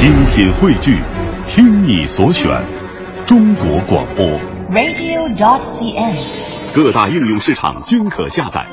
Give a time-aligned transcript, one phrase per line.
[0.00, 0.98] 精品汇聚，
[1.44, 2.50] 听你所选，
[3.26, 4.24] 中国广播。
[4.70, 6.16] radio.cn。
[6.74, 8.64] 各大应用市场均可下载。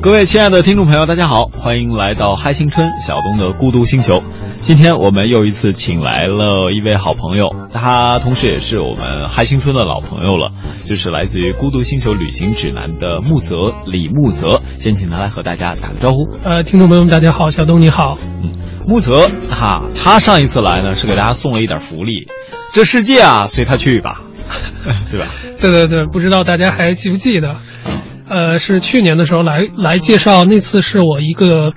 [0.00, 4.22] 各位亲爱的听众朋友，大家好，欢迎来到嗨青春小东的孤独星球。
[4.64, 10.52] 今天我们又一次请来了一位好朋友，他同时也是我们嗨青春的老朋友了，
[10.86, 14.62] 就是来自于孤独星球旅行指南的木泽李木泽。
[14.78, 16.26] 先请他来和大家打个招呼。
[16.42, 18.16] 呃，听众朋友们，大家好，小东你好。
[18.42, 18.50] 嗯，
[18.88, 22.26] 木泽哈、他上一次来呢是给大家送了一点福利，
[22.72, 24.22] 这世界啊随他去吧，
[25.12, 25.26] 对吧？
[25.60, 27.56] 对对对，不知道大家还记不记得？
[28.30, 31.74] 呃，是去年的时候来来介绍，那次是我一个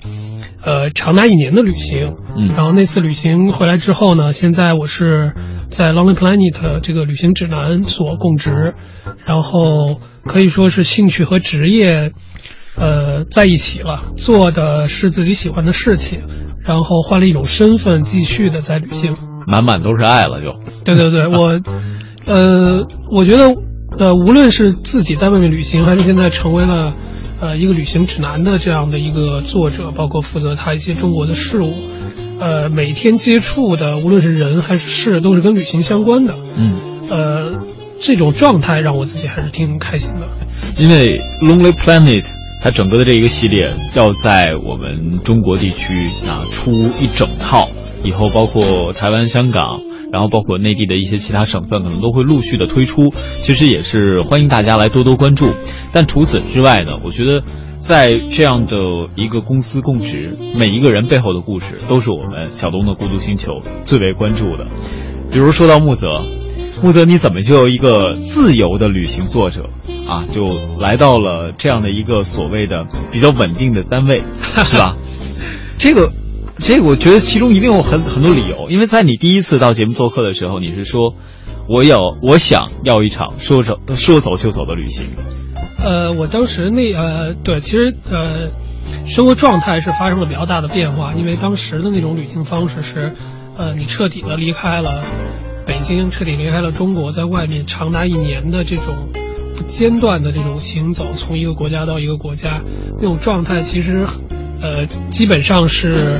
[0.68, 2.18] 呃长达一年的旅行。
[2.36, 5.34] 嗯然后那次旅行回来之后呢，现在我是
[5.72, 8.76] 在 Lonely Planet 这个旅行指南所供职，
[9.26, 12.12] 然后可以说是兴趣和职业
[12.76, 16.22] 呃在一起了，做的是自己喜欢的事情，
[16.64, 19.16] 然后换了一种身份继续的在旅行。
[19.48, 20.52] 满满都是爱了就。
[20.84, 21.60] 对对对，我，
[22.28, 23.56] 呃，我觉得，
[23.98, 26.94] 呃，无论是自己在外面旅行，还是现在成为了，
[27.40, 31.72] 呃，一个旅行指南的这样的一个作者，包括负责他一些中国的事物，
[32.40, 36.36] 呃，每天接触的，无论是人还是事，都是跟旅行相关的。
[36.56, 36.74] 嗯，
[37.10, 37.62] 呃，
[38.00, 40.28] 这种状态让我自己还是挺开心的。
[40.80, 42.26] 因为 Lonely Planet
[42.64, 45.94] 它整个的这一个系列要在我们中国地区
[46.28, 47.70] 啊出一整套，
[48.04, 49.80] 以后包括台湾、香港，
[50.12, 53.10] 然后包括内地的一些其他省份，可能都会陆续的推出。
[53.42, 55.48] 其实也是欢迎大家来多多关注。
[55.92, 57.44] 但除此之外呢，我觉得
[57.78, 58.78] 在这样的
[59.16, 64.68] 一个公司供职，每一个人背后的故事都是我们小东的孤独星球最为关注的。
[65.32, 66.08] 比如说到木泽，
[66.82, 69.70] 木泽你怎么就有一个自由的旅行作者
[70.08, 74.22] 啊，就来到了这样的一个所谓的比较稳定的单位，
[74.66, 74.96] 是吧？
[75.78, 76.12] 这个，
[76.60, 81.16] 这个我觉得其中一定有很很多理由，因为在你第一次到节目做客的时候，你是说，
[81.68, 85.06] 我有我想要一场说走说走就走的旅行，
[85.84, 88.50] 呃，我当时那呃，对，其实呃，
[89.06, 93.14] 生活状态是发生了比较大的变化，因为当时的那种旅行方式是，
[93.58, 95.04] 呃，你彻底的离开了
[95.66, 99.10] 北京，彻底离开了中国，在外面长达一年的这种
[99.56, 102.62] 不间断的这种行走，从一个国家到一个国家，
[103.00, 104.08] 那种状态其实，
[104.62, 106.20] 呃，基本上是，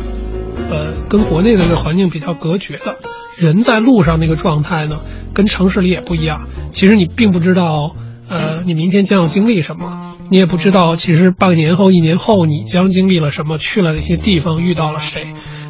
[0.70, 2.98] 呃，跟国内的这个环境比较隔绝的。
[3.38, 5.00] 人在路上那个状态呢，
[5.34, 6.48] 跟城市里也不一样。
[6.72, 7.96] 其实你并不知道。
[8.30, 10.18] 呃，你明天将要经历什么？
[10.30, 15.28] 你也不知道，其实半年后、一年后你将经历了什么，去了哪些地方，遇到了谁，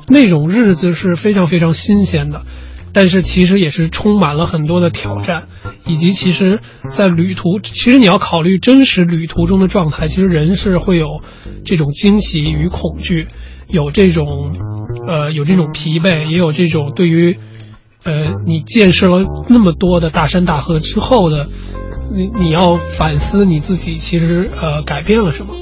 [0.07, 2.45] 那种日子是非常非常新鲜的，
[2.93, 5.43] 但是其实也是充满了很多的挑战，
[5.85, 6.59] 以及其实，
[6.89, 11.21] 在旅途，其实你要考虑真实旅途中的状态，其实人是会有
[11.63, 13.27] 这种惊喜与恐惧，
[13.69, 14.51] 有这种，
[15.07, 17.37] 呃，有这种疲惫，也有这种对于，
[18.03, 21.47] 呃，你见识了那么多的大山大河之后的。
[22.09, 25.53] 你你要反思你自己，其实呃改变了什么？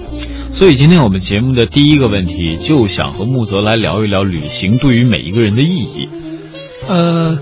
[0.52, 6.08] 所以今天我们节目的第一个问题，就想和木泽来聊一聊旅行对于每一个人的意义。
[6.88, 7.40] 呃，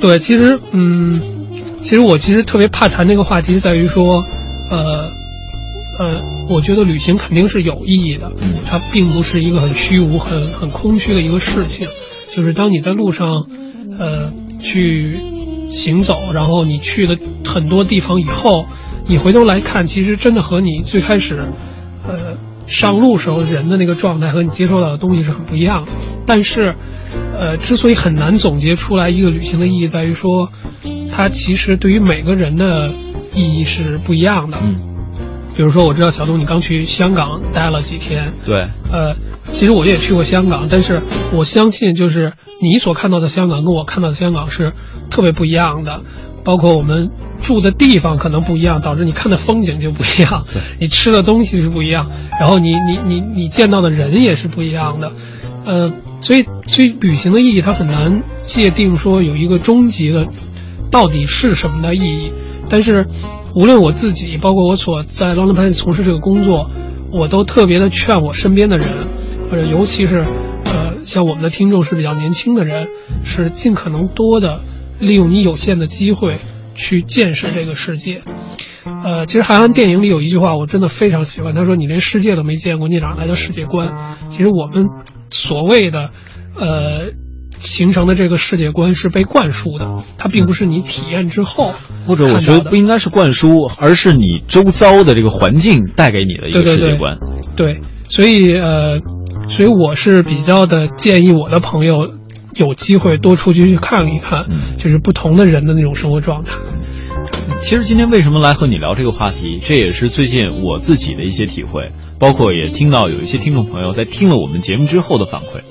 [0.00, 1.20] 对，其实嗯，
[1.82, 4.24] 其实我其实特别怕谈这个话题，在于说，
[4.68, 5.10] 呃
[5.98, 8.32] 呃，我觉得旅行肯定是有意义的，
[8.66, 11.86] 它并不是一个很虚无、很很空虚的一个事情。
[12.34, 13.46] 就是当你在路上，
[13.98, 15.16] 呃，去。
[15.70, 18.66] 行走，然后你去了很多地方以后，
[19.08, 21.42] 你回头来看，其实真的和你最开始，
[22.06, 22.38] 呃，
[22.68, 25.90] 上路时候人的那个状态和你接受到的东西是很不一样的。
[26.26, 26.76] 但是，
[27.36, 30.48] 呃，之所以很难总结出来一个旅行的意义，在于说，
[31.10, 32.92] 它其实对于每个人的
[33.34, 34.58] 意义是不一样的。
[34.62, 34.76] 嗯，
[35.54, 39.14] 比如说，我知道小东你刚去香港待了几天，对，呃。
[39.52, 41.00] 其实我也去过香港，但是
[41.32, 42.32] 我相信，就是
[42.62, 44.72] 你所看到的香港跟我看到的香港是
[45.10, 46.00] 特别不一样的，
[46.44, 47.10] 包括我们
[47.42, 50.44] 住的地方可能不一样，导致你看的风景就不一样，
[50.80, 52.10] 你吃的东西是不一样，
[52.40, 55.12] 然后你你你你见到的人也是不一样的，
[55.66, 55.92] 呃，
[56.22, 60.26] 所以所以旅行的意义它很难界定说有一个终极的
[60.90, 62.32] 到底是什么的意义，
[62.70, 63.06] 但是
[63.54, 66.70] 无论我自己，包括我所在 London Pan 从事这个工作，
[67.12, 68.86] 我都特别的劝我身边的人。
[69.50, 70.22] 或者尤其是，
[70.64, 72.88] 呃，像我们的听众是比较年轻的人，
[73.24, 74.60] 是尽可能多的
[74.98, 76.34] 利用你有限的机会
[76.74, 78.22] 去见识这个世界。
[79.04, 81.54] 呃，其实韩寒电影里有一句话，我真的非常喜欢。
[81.54, 84.88] 他说：“你连世界都没见过，你哪来的世界观？”其实我们
[85.30, 86.10] 所谓的，
[86.58, 87.12] 呃，
[87.64, 91.72] 形成的这个世界观是被灌输的，它并不是你体验之后
[92.06, 97.18] 或者我觉得不应该是灌输，而是你周遭的这个环境带给你的一个世界观。
[97.56, 99.00] 对，所以呃，
[99.48, 102.10] 所以我是比较的建议我的朋友
[102.54, 104.46] 有机会多出去去看一看，
[104.78, 106.52] 就是不同的人的那种生活状态。
[107.60, 115.62] 其实今天为什么来和你聊这个话题，这也是最近我自己的一些体会，包括也听到有一些听众朋友在听了我们节目之后的反馈。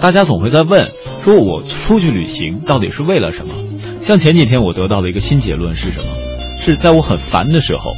[0.00, 0.86] 大家总会在问，
[1.22, 3.54] 说我出去旅行到底是为了什么？
[4.00, 6.14] 像前几天我得到的一个新结论是什么？
[6.60, 7.92] 是在我很烦的时候，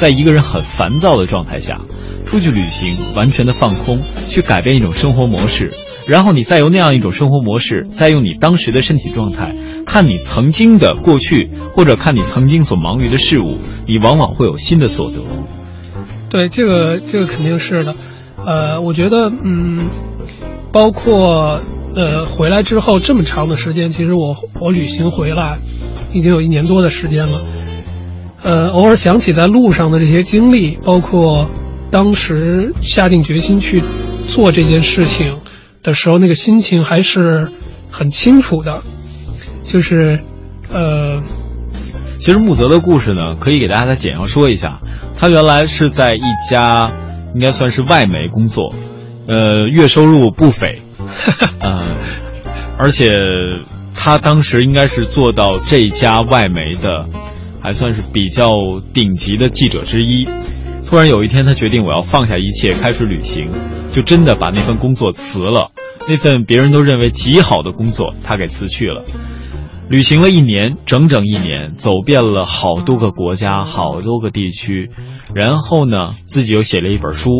[0.00, 1.80] 在一个人很烦躁的状态下，
[2.26, 5.72] 出去旅行，完全的放空，去改变一种生活模式，
[6.08, 9.54] 然后你再由那样一种生活模式，再用你当时的身体状态，
[9.86, 13.56] 看你曾经的过去，或者看你曾经所忙于的事物，
[13.86, 15.16] 你往往会有新的所得。
[16.28, 17.94] 对，这个这个肯定是的，
[18.46, 19.88] 呃，我觉得，嗯。
[20.72, 21.62] 包括
[21.96, 25.58] 呃回来之后这么长的时间，其实我我旅行回来
[26.12, 27.40] 已经有一年多的时间了。
[28.42, 31.50] 呃，偶尔想起在路上的这些经历，包括
[31.90, 33.82] 当时下定决心去
[34.28, 35.38] 做这件事情
[35.82, 37.48] 的时候，那个心情还是
[37.90, 38.82] 很清楚的。
[39.64, 40.20] 就是
[40.72, 41.22] 呃，
[42.20, 44.80] 其实木泽的故事呢，可以给大家再简要说一下。
[45.16, 46.20] 他原来是在一
[46.50, 46.92] 家
[47.34, 48.72] 应该算是外媒工作。
[49.26, 50.82] 呃，月收入不菲，
[51.60, 51.82] 呃，
[52.78, 53.18] 而且
[53.94, 57.06] 他当时应该是做到这家外媒的，
[57.62, 58.50] 还算是比较
[58.92, 60.28] 顶级的记者之一。
[60.86, 63.50] 突然有一天，他决定我要放下一切，开始旅行，
[63.92, 65.72] 就真的把那份工作辞了。
[66.08, 69.02] 那份别人都认为极好的工作，他给辞去了。
[69.88, 74.90] 旅行了一年，整整一年，走遍了好多个国家，好多个地区，
[75.34, 77.30] 然后呢，自己又写了一本书。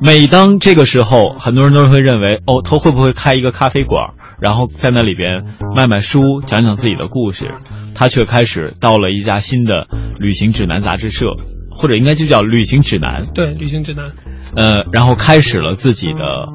[0.00, 4.10] 每当这个时候，很多人都会认为，哦，他会不会开一个咖啡馆，
[4.40, 5.44] 然后在那里边
[5.74, 7.50] 卖卖书，讲讲自己的故事？
[7.94, 9.86] 他却开始到了一家新的
[10.20, 11.26] 旅行指南杂志社，
[11.70, 13.24] 或者应该就叫旅行指南。
[13.34, 14.12] 对，旅行指南。
[14.54, 16.48] 呃，然后开始了自己的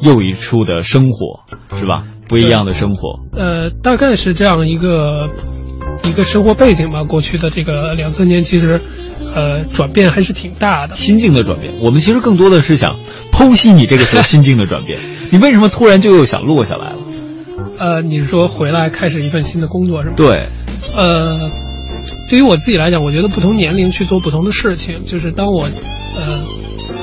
[0.00, 1.40] 又一处的生活，
[1.76, 2.04] 是吧？
[2.28, 3.20] 不一样的生活。
[3.32, 5.28] 呃，大概是这样一个
[6.08, 7.04] 一个生活背景吧。
[7.04, 8.80] 过去的这个两三年，其实。
[9.34, 11.70] 呃，转变还是挺大的，心境的转变。
[11.82, 12.94] 我们其实更多的是想
[13.30, 14.98] 剖析你这个时候心境的转变。
[15.28, 16.98] 你为什么突然就又想落下来了？
[17.78, 20.14] 呃，你是说回来开始一份新的工作是吗？
[20.16, 20.46] 对。
[20.96, 21.38] 呃，
[22.30, 25.70] 对于我自己来讲，我觉得不同年龄去做不同的事情，就是当我呃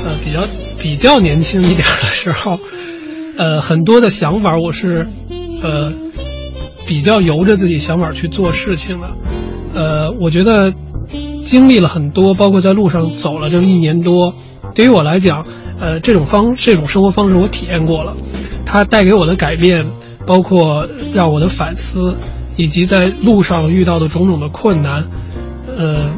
[0.06, 0.44] 呃比较
[0.80, 2.60] 比较年轻一点的时候，
[3.38, 5.08] 呃，很多的想法我是
[5.62, 5.94] 呃
[6.88, 9.16] 比较由着自己想法去做事情了。
[9.74, 10.74] 呃，我觉得。
[11.44, 14.34] 经历了很多，包括在路上走了这么一年多，
[14.74, 15.46] 对于我来讲，
[15.78, 18.16] 呃，这种方这种生活方式我体验过了，
[18.66, 19.86] 它带给我的改变，
[20.26, 22.16] 包括让我的反思，
[22.56, 25.04] 以及在路上遇到的种种的困难，
[25.78, 26.12] 呃，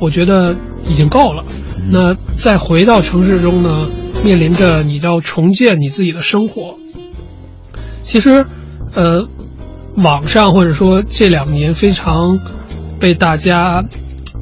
[0.00, 0.54] 我觉得
[0.86, 1.44] 已经够了。
[1.90, 3.88] 那再回到城市中呢，
[4.24, 6.76] 面临着你要重建你自己的生活，
[8.02, 8.46] 其实，
[8.94, 9.28] 呃，
[10.02, 12.38] 网上或者说这两年非常
[12.98, 13.84] 被大家。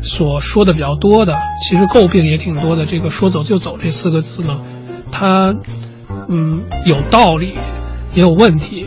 [0.00, 2.86] 所说的比较多的，其实诟病也挺多的。
[2.86, 4.60] 这个“说走就走”这四个字呢，
[5.10, 5.56] 它，
[6.28, 7.54] 嗯，有道理，
[8.14, 8.86] 也有问题。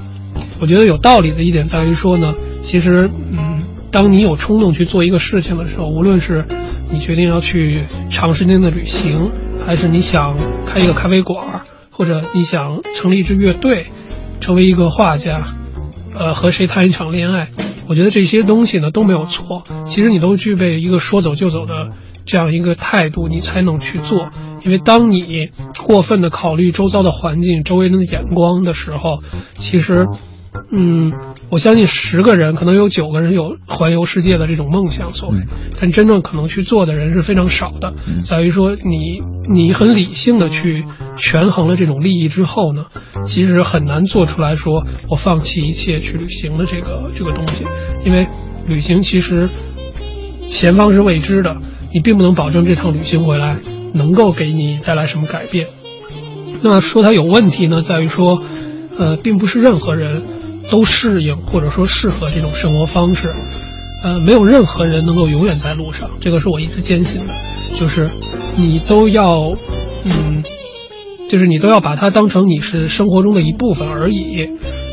[0.61, 6.45] 我觉得有道理的一点在于说呢，其实，嗯，当你有冲动去做一个事情的时候，无论是
[6.89, 9.31] 你决定要去长时间的旅行，
[9.65, 13.87] 还是你想开一个咖啡馆，或者你想成立一支乐队，
[14.39, 15.41] 成为一个画家，
[16.21, 17.49] 呃，和谁谈一场恋爱。
[17.89, 21.89] 我觉得这些东西呢都没有错，其实你都具备一个说走就走的
[22.27, 24.29] 这样一个态度，你才能去做。
[24.63, 25.49] 因为当你
[25.79, 29.23] 过分的考虑周遭的环境、周围人的眼光的时候，
[29.53, 30.07] 其实。
[30.73, 31.11] 嗯，
[31.49, 35.39] 我相信十个人可能有九个人有环游世界的这种梦想所谓，
[35.79, 37.93] 但真正可能去做的人是非常少的。
[38.25, 39.19] 在于说，你
[39.53, 40.85] 你很理性的去
[41.17, 42.85] 权衡了这种利益之后呢，
[43.25, 47.65] 其实很难做出来说我放弃一切去旅行的这个这个东西，
[48.05, 48.27] 因为
[48.65, 49.49] 旅行其实
[50.41, 51.57] 前方是未知的，
[51.93, 53.57] 你并不能保证这趟旅行回来
[53.93, 55.67] 能够给你带来什么改变。
[56.61, 58.41] 那说它有问题呢，在于说，
[58.97, 60.21] 呃，并不是任何人。
[60.71, 63.29] 都适应或者说适合这种生活方式，
[64.03, 67.33] 呃，没有任何人能够永远在路上，这个是我一直坚信的，
[67.77, 68.09] 就是
[68.57, 69.53] 你都要，
[70.05, 70.43] 嗯，
[71.29, 74.47] 就是你都要把它当成你是生活中的一部分而已，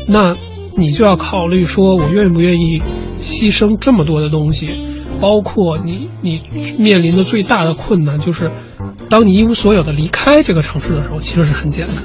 [0.07, 0.35] 那
[0.75, 2.81] 你就要考虑说，我愿不愿意
[3.23, 4.67] 牺牲这么多的东西，
[5.21, 6.41] 包括你你
[6.77, 8.51] 面临的最大的困难就是，
[9.09, 11.95] 当你一无所有的离开这个城市的时候，其实是很简单。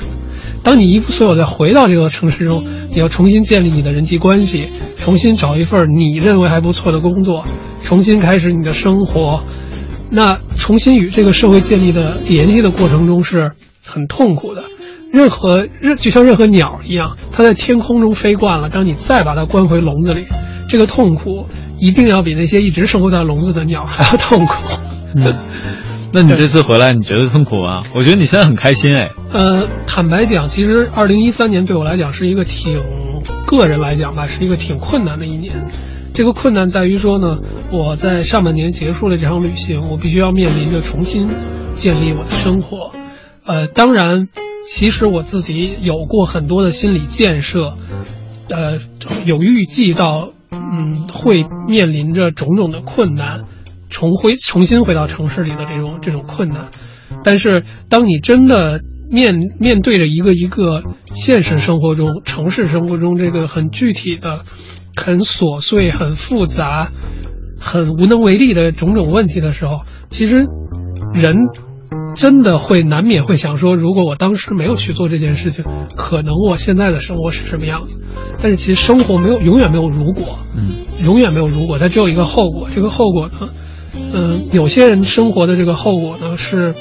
[0.64, 7.44] 当你一无所有再回到这个城市中，你要重新建立你的人际关系，重新找一份你认为还不错的工作，
[7.84, 9.44] 重新开始你的生活。
[10.10, 13.52] 那重新与这个社会建立的联系的过程中是
[13.84, 14.62] 很痛苦的。
[15.12, 20.26] 任何任就像任何鸟一样，它在天空中飞惯了，当你再把它关回笼子里，
[20.68, 21.46] 这个痛苦
[21.78, 24.54] 一定要比那些一直生活在笼子的鸟还要痛苦。
[25.14, 25.36] 嗯，
[26.14, 27.82] 那你这次回来你觉得痛苦吗？
[27.92, 29.10] 我觉得你现在很开心哎。
[29.32, 32.80] 呃，坦白讲，其实二零一三年对我来讲是一个挺
[33.48, 35.66] 个人来讲吧，是一个挺困难的一年。
[36.12, 37.40] 这个困难在于说呢，
[37.72, 41.28] 我在上半年结束了这场旅行，我必须要面临着重新
[41.72, 42.92] 建立我的生活。
[43.44, 44.28] 呃，当然，
[44.68, 47.74] 其实我自己有过很多的心理建设，
[48.48, 48.78] 呃，
[49.26, 53.46] 有预计到，嗯，会面临着种种的困难，
[53.94, 56.66] 重回重新回到城市里的这种这种困难。
[57.22, 60.82] 但是，当你真的面面对着一个一个
[61.14, 64.44] 现实生活中、城市生活中这个很具体的。
[64.96, 66.92] 很琐碎、很复杂、
[67.58, 70.46] 很无能为力的种种问题的时候，其实
[71.12, 71.34] 人
[72.14, 75.64] 真的会难免会想说：如果我当时没有去做这件事情，
[75.96, 78.04] 可能我现在的生活是什么样子？
[78.40, 80.70] 但是其实生活没有永远没有如果，嗯，
[81.04, 82.68] 永远没有如果，它只有一个后果。
[82.72, 83.48] 这个后果呢，
[84.12, 86.74] 嗯，有些人生活的这个后果呢是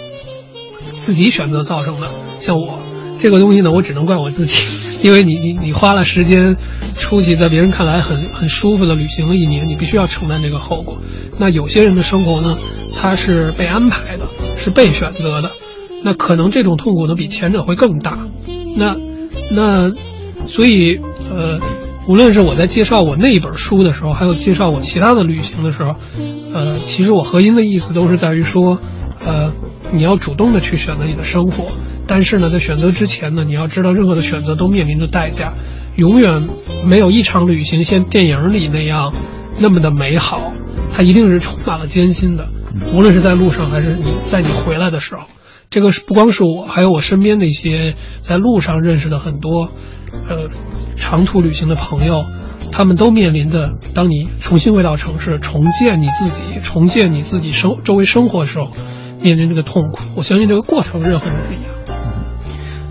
[0.94, 2.08] 自己选择造成的，
[2.40, 2.80] 像我
[3.20, 4.54] 这个东西呢，我只能怪我自己。
[5.04, 6.56] 因为你你你花了时间
[6.96, 10.98] 出去，在别人看来很很舒服的旅行了一年，你必须要承担这个后果。
[11.38, 12.56] 那有些人的生活呢，
[12.96, 14.26] 他是被安排的，
[14.58, 15.52] 是被选择的，
[16.04, 18.18] 那可能这种痛苦呢比前者会更大。
[18.78, 18.96] 那
[19.54, 19.92] 那
[20.48, 20.96] 所以
[21.30, 21.60] 呃，
[22.08, 25.96] 无论是我在介绍我那一本书的时候，还有介绍我其他的旅行的时候，
[26.54, 28.80] 呃，其实我核心的意思都是在于说，
[29.26, 29.54] 呃，
[29.94, 31.66] 你要主动的去选择你的生活。
[32.06, 35.54] 但是呢，在选择之前呢，你要知道，任何的选择都面临着代价，
[35.96, 36.44] 永远
[36.86, 39.14] 没有一场旅行像电影里那样
[39.60, 40.52] 那么的美好，
[40.94, 42.50] 它一定是充满了艰辛的。
[42.94, 45.22] 无论是在路上，还是你在你回来的时候，
[45.74, 49.72] 这个是不光是我，还有我身边的一些在路上认识的很多，
[50.30, 50.48] 呃，
[50.96, 52.24] 长途旅行的朋友，
[52.72, 58.70] 他们都面临的，当你重新回到城市，重建你自己，重建你自己生周围生活的时候，
[59.20, 60.04] 面临这个痛苦。
[60.16, 61.74] 我相信这个过程，任何人不一样。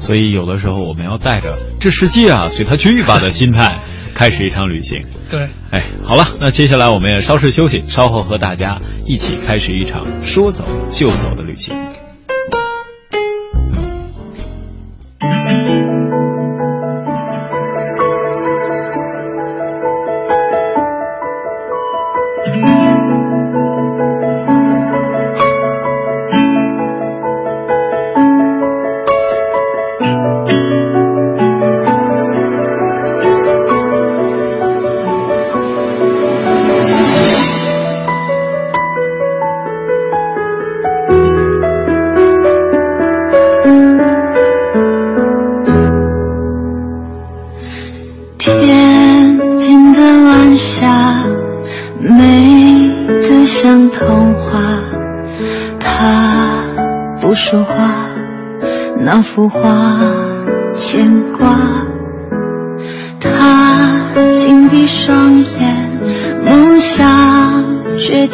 [0.00, 3.78] 所以有的时候我们要带着“这世界啊，随他去吧”的心态，
[4.12, 5.06] 开始一场旅行。
[5.30, 11.76] 对，哎，好了，那接下来我们也稍事休息，稍后和大家一起开始一场说走就走的旅行。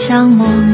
[0.09, 0.68] 当梦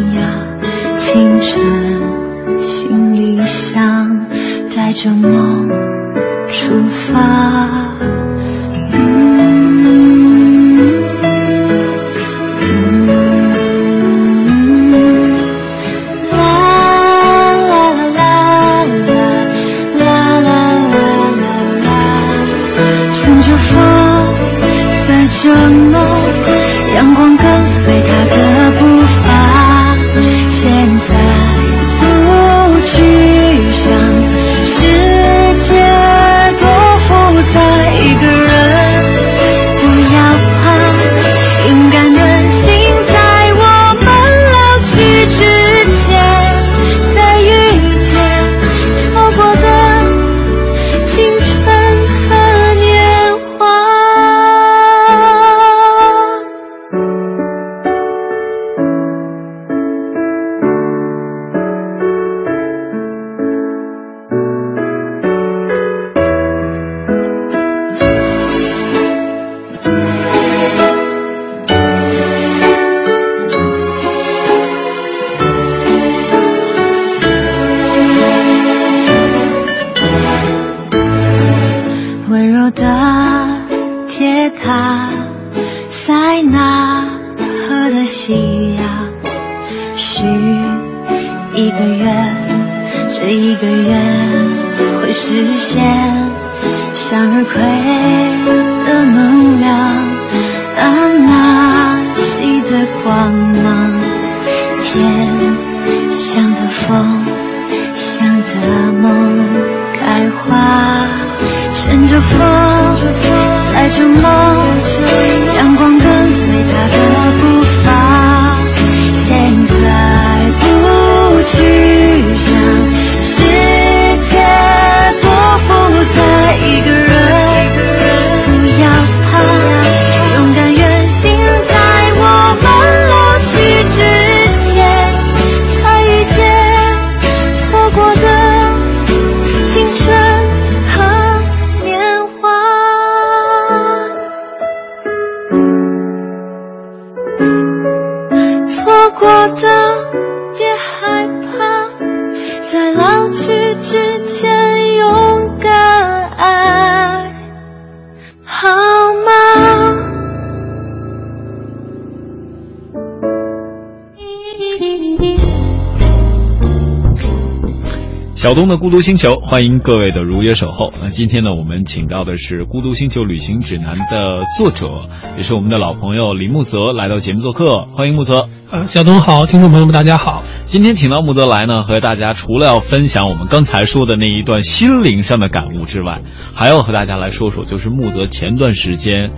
[168.45, 170.93] 小东的孤独星球，欢迎各位的如约守候。
[171.01, 175.09] 那今天呢，我们请到的是《孤独星球旅行指南》的作者，
[175.39, 178.51] 也是我们的老朋友李木泽来到节目做客，欢迎木泽。
[178.71, 180.43] 呃，小东好，听众朋友们大家好。
[180.67, 186.21] 今天请到木泽来呢，和大家除了要分享我们刚才说的那一段心灵上的感悟之外，
[186.53, 189.31] 还要和大家来说说，就是木泽前段时间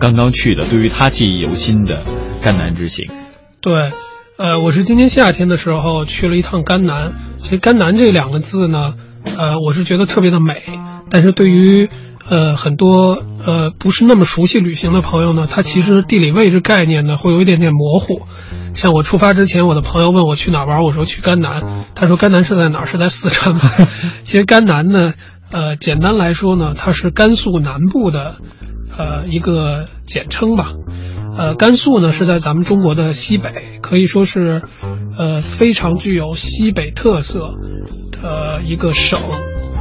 [0.00, 2.02] 刚刚去的，对于他记忆犹新的
[2.42, 3.08] 甘南之行。
[3.60, 3.92] 对，
[4.36, 7.12] 呃，我是今年夏天的时候去了一趟甘南。
[7.40, 8.94] 其实“甘南”这两个字呢，
[9.38, 10.62] 呃，我是觉得特别的美，
[11.10, 11.88] 但是对于
[12.28, 18.22] 呃很多呃不是那么熟悉旅行的朋友呢，它其实地理位置概念呢会有一点点模糊。
[18.74, 22.86] 像我出发之前，我的朋友问我去哪玩，我说去甘南，他说甘南是在哪儿？
[22.86, 23.60] 是在四川吗？
[24.24, 25.14] 其实甘南呢，
[25.50, 28.36] 呃，简单来说呢，它是甘肃南部的
[28.96, 30.72] 呃一个简称吧。
[31.36, 34.60] 呃，甘肃呢是在咱们中国的西北，可以说是，
[35.16, 37.54] 呃，非常具有西北特色
[38.20, 39.18] 的一个省。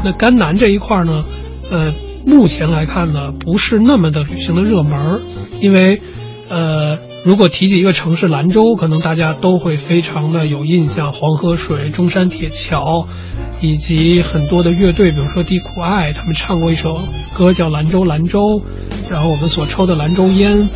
[0.05, 1.25] 那甘南这一块呢，
[1.71, 1.91] 呃，
[2.25, 5.19] 目前来看呢，不是那么的旅行的热门儿，
[5.59, 6.01] 因为，
[6.47, 13.09] 呃，如果提起一个城市兰州，可能大家都会非常的有印象，黄河水、中山铁桥，
[13.59, 17.01] 以及很多的乐队，比如说地苦爱，他们唱过一首
[17.37, 18.39] 歌叫《兰州兰州》，
[19.11, 20.69] 然后我们所抽的兰州烟。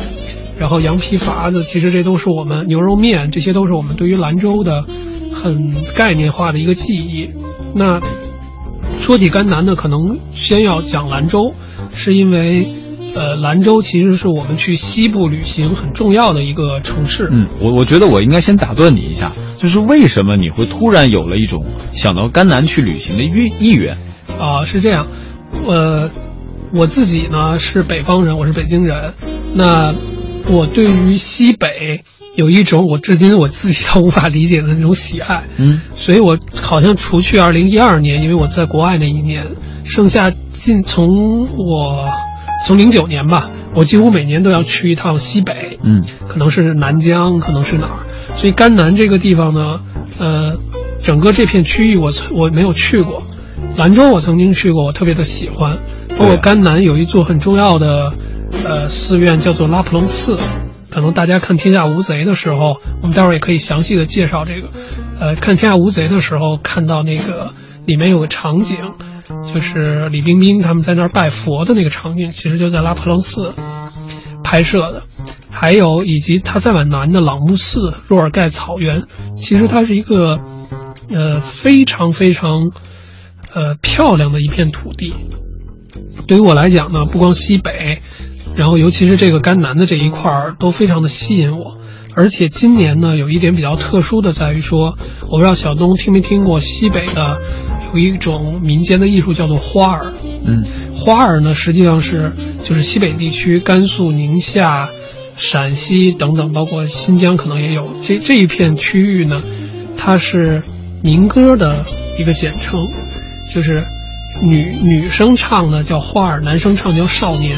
[0.58, 4.84] 然后羊皮筏子，其实这都是我们牛肉面，这些都是我们对于兰州的
[5.32, 7.30] 很概念化的一个记忆。
[7.74, 8.00] 那
[9.00, 11.52] 说起甘南呢，可能先要讲兰州，
[11.88, 12.66] 是因为
[13.16, 17.28] 呃，兰州其实是我们去西部旅行很重要的一个城市。
[17.32, 23.96] 嗯，我我觉得我应该先打断你一下，就是为什么你会突然有了一种想到甘南去旅行的意意愿？
[24.38, 25.08] 啊，是这样，
[25.66, 26.10] 呃，
[26.72, 29.14] 我自己呢是北方人，我是北京人，
[29.56, 29.92] 那。
[30.50, 32.02] 我对于西北
[32.34, 39.46] 有一种我至今我自己都无法理解的那种喜爱，嗯，所以我好像除去二零一二年，因为我在国外那一年，
[39.84, 42.08] 剩下近从我
[42.66, 47.98] 从零九年吧，我几乎每年都要去一趟西北，嗯，可能是南疆，可能是哪儿，
[48.36, 49.80] 所以甘南这个地方呢，
[50.18, 50.56] 呃，
[51.02, 53.22] 整个这片区域我我没有去过，
[53.76, 55.78] 兰州我曾经去过，我特别的喜欢，
[56.18, 58.12] 包括甘南有一座很重要的。
[58.64, 60.36] 呃，寺院叫做拉普楞寺，
[60.90, 64.68] 可能大家看《天下无贼》的时候，我们待会儿也可以详细的介绍这个。
[65.20, 67.52] 呃，看《天下无贼》的时候，看到那个
[67.86, 68.78] 里面有个场景，
[69.52, 73.54] 就是李冰冰他们在那儿拜佛的那个场景，其实就在拉普楞寺
[74.44, 75.02] 拍摄的。
[75.50, 79.04] 还有以及他再往南的朗木寺、若尔盖草原，
[79.36, 80.38] 其实它是一个
[81.10, 82.72] 呃非常非常
[83.54, 85.14] 呃漂亮的一片土地。
[86.26, 88.00] 对于我来讲呢，不光西北，
[88.56, 91.78] 然后尤其是这个甘南的这一块儿都非常的吸引我。
[92.14, 94.98] 而且今年呢，有一点比较特殊的在于说，
[95.30, 97.40] 我不知道小东听没听过西北的
[97.94, 100.12] 有一种民间的艺术叫做花儿。
[100.44, 100.62] 嗯，
[100.94, 104.90] 花儿呢实际上是就是西北地区，甘肃、宁夏、
[105.36, 109.42] 陕西等等，包括新疆可能也有这这一片区域呢，
[109.96, 110.62] 它是
[111.02, 111.74] 民歌的
[112.18, 112.86] 一个简称，
[113.54, 113.82] 就是。
[114.42, 117.56] 女女生唱的叫花儿，男生唱叫少年，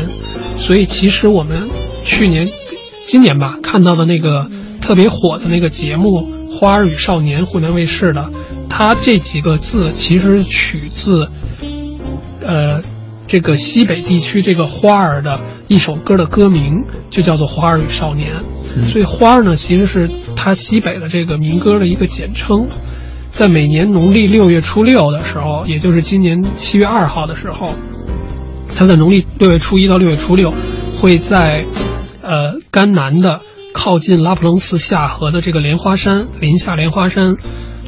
[0.59, 1.69] 所以其实我们
[2.05, 2.47] 去年、
[3.07, 4.51] 今年吧看到的那个
[4.83, 8.31] 特别火的那个节目《花儿与少年》，湖南卫视的，
[8.69, 11.29] 它这几个字其实取自，
[12.43, 12.83] 呃，
[13.27, 18.37] 这个西北地区这个花儿的一首歌的歌名，就叫做《花儿与少年》，
[18.83, 22.67] 所以花儿呢其实是它西北的这个民歌的一个简称。
[23.35, 27.75] 在每年农历六月初六的时候，也就是今年七月二号的时候，
[28.77, 30.55] 它在农历六月初一到六月初六，
[31.01, 31.65] 会在
[32.23, 33.41] 呃甘南的
[33.75, 37.35] 靠近拉普隆寺下河的这个莲花山林下莲花山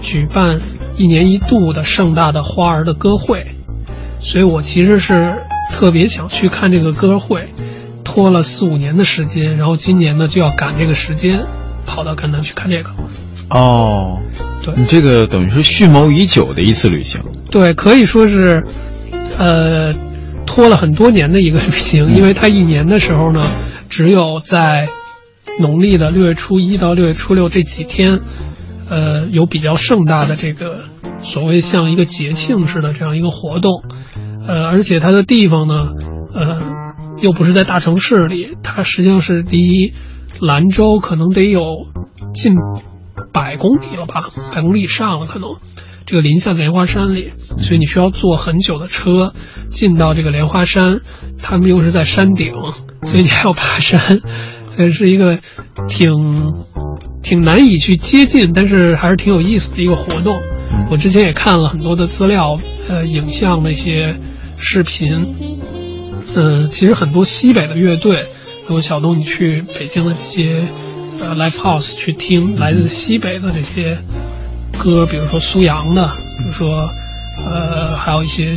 [0.02, 0.58] 举办
[0.96, 3.46] 一年一度的盛大的花儿的歌会，
[4.18, 5.36] 所以我其实是
[5.70, 7.50] 特别想去看这个歌会，
[8.02, 11.46] 拖了四五年的时间，然后今年呢就要赶这个时间，
[11.86, 12.90] 跑到甘南去看这个。
[13.48, 14.18] 哦，
[14.74, 17.22] 对你这个等于是蓄谋已久的一次旅行。
[17.50, 18.64] 对，可以说是，
[19.38, 19.94] 呃，
[20.46, 23.42] 拖了很多年的一个旅行，因为它一年的时候呢，
[23.88, 24.88] 只有在
[25.58, 28.20] 农历的六月初一到六月初六这几天，
[28.90, 30.80] 呃，有比较盛大的这个
[31.22, 33.82] 所谓像一个节庆似的这样一个活动，
[34.46, 35.74] 呃，而且它的地方呢，
[36.34, 36.58] 呃，
[37.22, 39.94] 又不是在大城市里，它实际上是离
[40.40, 41.62] 兰州可能得有
[42.34, 42.52] 近
[43.32, 45.56] 百公里了吧，百公里以上了可能。
[46.06, 49.34] 这个林下莲花山里，所以你需要坐很久的车
[49.70, 51.00] 进到这个莲花山，
[51.42, 52.54] 他们又是在山顶，
[53.02, 54.20] 所以你还要爬山，
[54.68, 55.40] 所以是一个
[55.88, 56.54] 挺
[57.24, 60.40] 挺难以去接近，但是还是挺有意思的一个活动。
[60.92, 62.56] 我之前也看了很多的资料，
[62.88, 64.20] 呃，影像那些
[64.56, 65.34] 视频，
[66.36, 68.24] 嗯、其实很多西北的乐队，
[68.68, 70.68] 如果小东你去北京的这些
[71.20, 73.98] 呃 live house 去听来自西北的这些
[74.78, 76.88] 歌，比如说苏阳的，比如说
[77.46, 78.54] 呃还有一些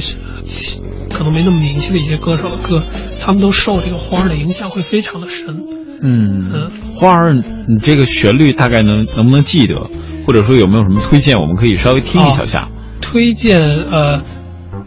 [1.11, 2.83] 可能没那么明星的一些歌手的歌，
[3.21, 5.63] 他们都受这个花儿的影响会非常的深。
[6.01, 9.89] 嗯嗯，花儿，你这个旋律大概能能不能记得，
[10.25, 12.69] 或者说有没有什么推荐，我们可以稍微听一小下。
[13.01, 13.59] 推荐
[13.91, 14.21] 呃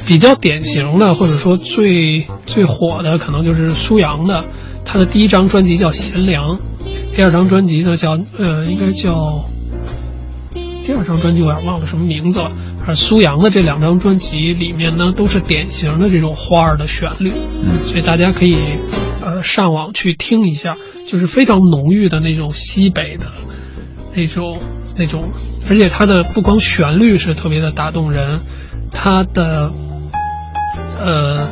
[0.06, 4.44] 比较典型的或者说最最火的，可能就是苏阳的，
[4.86, 6.56] 他的第一张专辑叫《贤良》，
[7.14, 9.44] 第二张专辑呢叫呃应该叫
[10.84, 12.52] 第二张专辑我有点忘了什么名字了。
[12.84, 17.30] 而苏阳的这两张专辑里面呢，都是典型的这种花儿的旋律，
[17.64, 18.56] 嗯所以大家可以
[19.24, 20.74] 呃上网去听一下，
[21.08, 23.26] 就是非常浓郁的那种西北的
[24.16, 24.58] 那种
[24.98, 25.30] 那种，
[25.70, 28.40] 而且它的不光旋律是特别的打动人，
[28.90, 29.72] 它的
[30.98, 31.46] 呃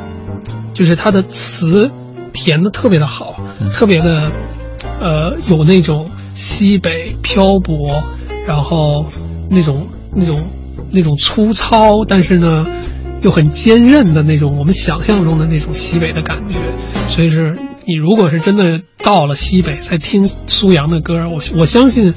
[0.75, 1.93] 就是它的词
[2.33, 3.37] 填的特别的好，
[3.73, 4.33] 特别的
[5.01, 8.03] 呃有那种西北漂泊，
[8.47, 9.07] 然后
[9.51, 10.37] 那种那种
[10.93, 12.67] 那种粗糙，但是呢
[13.23, 16.59] 又很坚韧的那种我们想象中的那种西北的感觉。
[17.09, 22.15] 所以是你如果是真的到了西北再听苏阳的歌，我我相信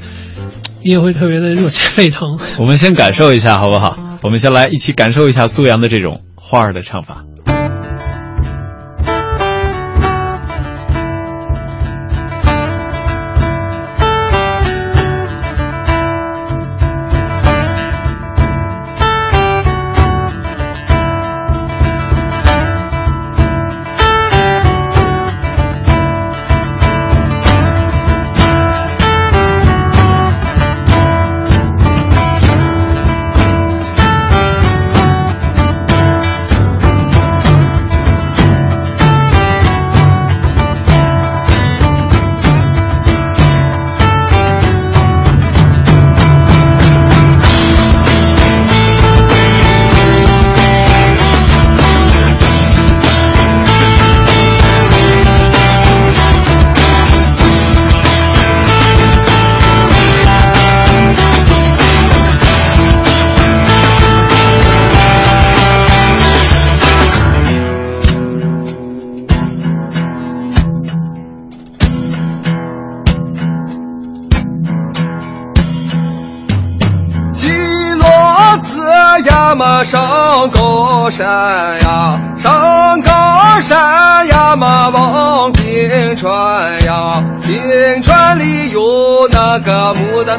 [0.84, 2.38] 你也会特别的热血沸腾。
[2.60, 3.98] 我们先感受一下，好不好？
[4.22, 7.24] 我们先来一起感受一下苏阳的这种花儿的唱法。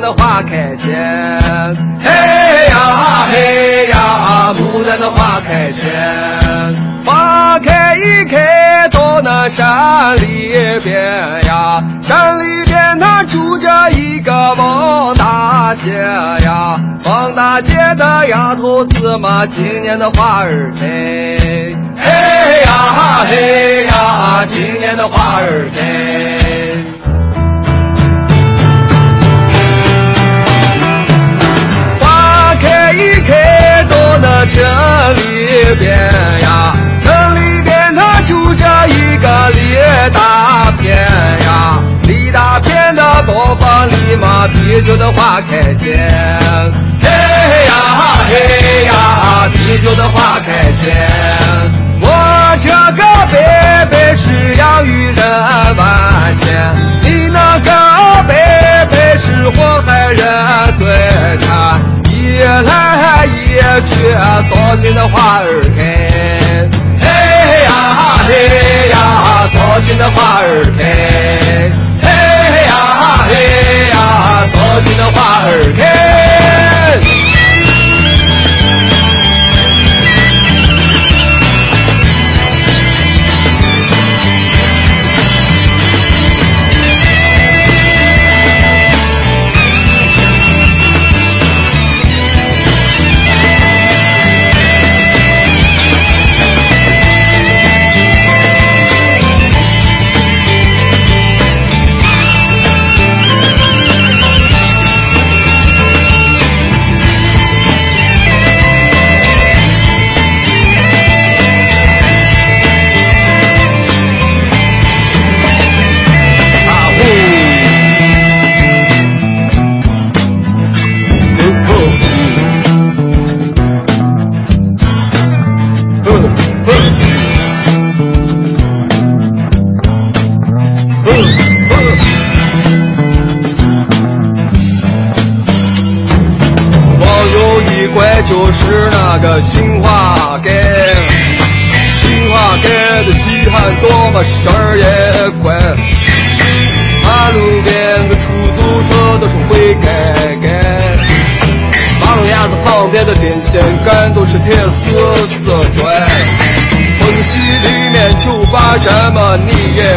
[0.04, 0.92] 的花开前，
[2.04, 2.10] 嘿
[2.68, 5.90] 呀嘿呀，牡丹的花开前，
[7.06, 10.50] 花开一开到那山里
[10.84, 15.98] 边呀，山里边那住着一个王大姐
[16.44, 26.43] 呀，王大姐的丫头子嘛，今年的花儿开，嘿呀嘿呀，今年的花儿开。
[32.96, 34.54] 一开到那城
[35.14, 35.98] 里边
[36.42, 39.76] 呀，城里边他住着一个李
[40.12, 46.08] 大便呀，李大便的包房里嘛，啤酒的花开鲜，
[47.02, 47.08] 嘿
[47.66, 47.72] 呀
[48.28, 50.94] 嘿呀，啤酒的花开鲜。
[52.00, 53.02] 我这个
[53.32, 55.86] 白白是养育人万
[56.40, 57.70] 千，你那个
[58.28, 60.86] 白白是祸害人最
[61.46, 62.03] 惨。
[63.84, 64.12] 去，
[64.48, 65.78] 扫兴的花儿开。
[67.00, 67.06] 嘿
[67.64, 67.68] 呀
[68.26, 68.30] 嘿
[68.90, 68.94] 呀，
[69.52, 70.82] 扫兴的花儿开。
[72.02, 72.06] 嘿
[72.66, 72.72] 呀
[73.28, 73.30] 嘿
[73.90, 73.96] 呀，
[74.52, 76.43] 扫兴的花儿开。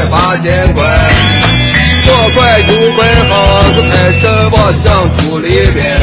[0.07, 0.81] 你也把见怪，
[2.05, 5.99] 左拐右拐好个财神我想组里边。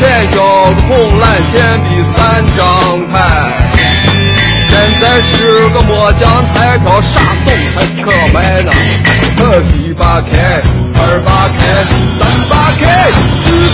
[0.00, 0.36] 彩小
[0.72, 3.14] 的红蓝铅笔三张牌，
[4.68, 6.22] 现在是个末将
[6.54, 8.72] 彩票，啥送才可买呢？
[9.74, 10.62] 一把开，
[10.94, 11.60] 二把开，
[12.16, 13.10] 三把开，
[13.42, 13.69] 四，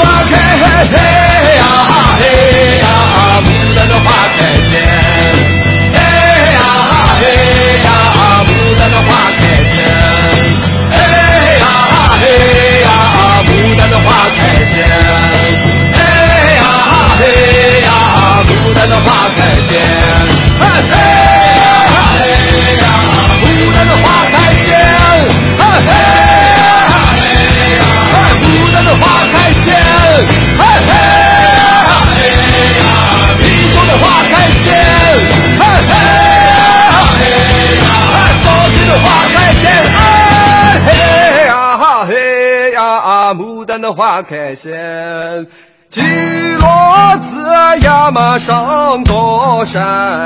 [43.97, 45.47] 花开见。
[45.89, 47.49] 鸡骡子
[47.83, 49.83] 呀嘛上高山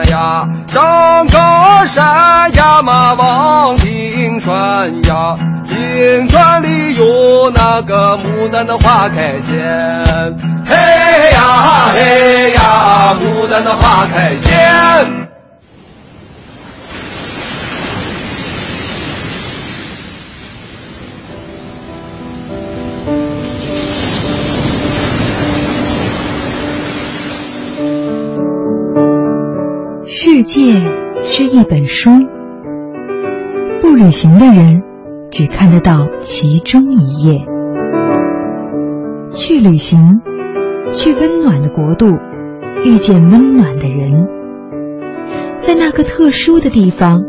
[0.08, 9.54] 呀，上高山呀嘛望平川呀，平川里有那个牡丹的花开鲜，
[10.66, 10.74] 嘿
[11.32, 15.19] 呀嘿呀，牡丹的花开鲜。
[30.22, 30.74] 世界
[31.22, 32.10] 是一本书，
[33.80, 34.82] 不旅行的人
[35.30, 37.46] 只看得到其中一页。
[39.32, 40.20] 去旅行，
[40.92, 42.18] 去温暖的国度，
[42.84, 44.28] 遇见温暖的人，
[45.56, 47.24] 在那个特殊的地方，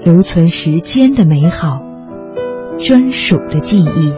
[0.00, 1.82] 留存时间的美好，
[2.78, 4.14] 专属的记忆。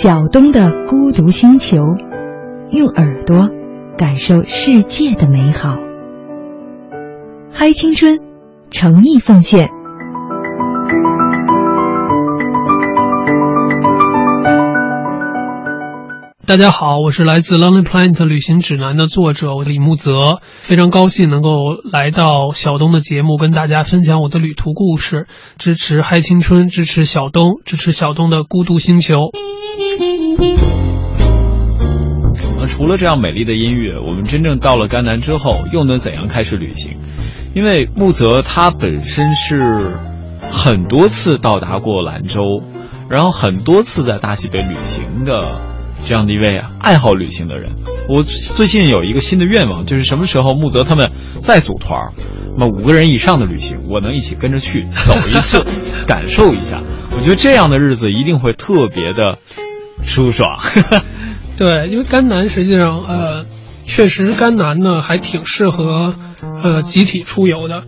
[0.00, 1.78] 小东的孤独星球，
[2.70, 3.48] 用耳朵
[3.98, 5.76] 感受世界的美好。
[7.52, 8.20] 嗨青春，
[8.70, 9.68] 诚意奉献。
[16.46, 21.50] 大家好，我是来自《Lonely Planet 旅行指南》的作者，我李木泽，非常高兴能够
[21.92, 25.26] 来到小东的节目，跟大家分享我的旅途故事。
[25.58, 29.32] 支持嗨青春，支持小东，支持小东的孤独星球。
[32.58, 36.96] 那除了这样美丽的音乐，我们真正到了甘南之后，又能怎样开始旅行？
[37.54, 39.96] 因为木泽他本身是
[40.50, 42.62] 很多次到达过兰州，
[43.08, 45.46] 然后很多次在大西北旅行的。
[46.00, 47.72] 这样的一位，爱好旅行的人，
[48.08, 51.10] 我最近有一个新的愿望，就是什么时候木泽他们
[51.40, 52.12] 再组团，
[52.56, 55.64] 那么五个人以上的旅行，我能一起跟着去走一次，
[56.06, 56.80] 感受一下。
[57.10, 59.38] 我觉得这样的日子一定会特别的
[60.02, 60.58] 舒爽。
[61.56, 63.46] 对，因为甘南实际上，呃，
[63.84, 66.14] 确实甘南呢还挺适合，
[66.62, 67.84] 呃，集体出游的。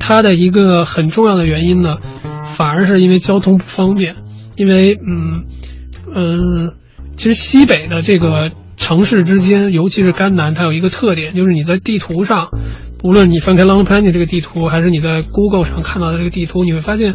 [0.00, 1.98] 它的一个很重要的原因呢。
[2.54, 4.14] 反而是因为交通不方便，
[4.56, 5.44] 因为嗯
[6.14, 6.74] 嗯，
[7.16, 12.50] 其实西北的这个城市之间，尤其是甘南，它有一个特点，就是你在地图上，
[13.02, 17.14] 无论你翻开 Long Planet 这个地图，还是你在 Google 上看到的这个地图，你会发现，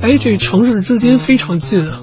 [0.00, 2.00] 哎，这城市之间非常近啊，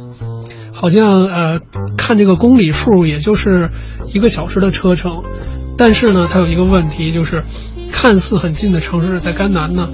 [0.86, 1.60] 好像呃
[1.98, 3.71] 看这个公里数，也就是
[4.13, 5.24] 一个小时的车程，
[5.80, 7.41] 但是呢，它有一个问题，就是
[7.91, 9.89] 看似很近的城市，在甘南呢。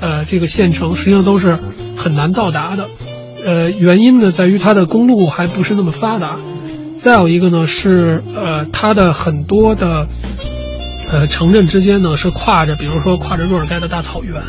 [0.00, 1.58] 呃，这个县城实际上都是
[1.96, 2.88] 很难到达的，
[3.44, 6.36] 呃，原因呢在于它的公路还不是那么发达，
[6.96, 10.06] 再有一个呢是呃它的很多的
[11.10, 14.40] 呃城镇之间呢是跨着，比如说跨着若尔盖的大草原，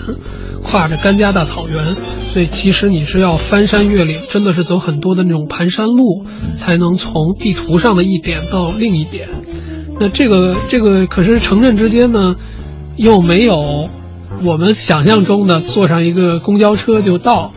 [0.71, 9.27] 跨着甘加大草原，所以其实你是要翻山越岭，真的是走很多的那种盘山路，才能从地图上的一点到另一点。
[9.99, 12.36] 那这个这个可是城镇之间呢
[12.95, 13.89] 又没有。
[14.45, 17.51] 我们想象中的坐上一个公交车就到，